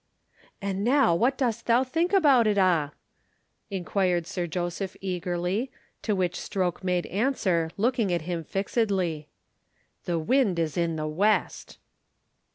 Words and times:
"And 0.63 0.83
now, 0.83 1.13
what 1.13 1.37
doest 1.37 1.67
thou 1.67 1.83
think 1.83 2.11
about 2.11 2.47
it 2.47 2.57
a'?" 2.57 2.91
inquired 3.69 4.25
Sir 4.25 4.47
Joseph 4.47 4.95
eagerly, 4.99 5.71
to 6.01 6.15
which 6.15 6.39
Stroke 6.41 6.83
made 6.83 7.05
answer, 7.05 7.69
looking 7.77 8.11
at 8.11 8.23
him 8.23 8.43
fixedly. 8.43 9.27
"The 10.05 10.17
wind 10.17 10.57
is 10.57 10.75
in 10.75 10.95
the 10.95 11.05
west!" 11.05 11.77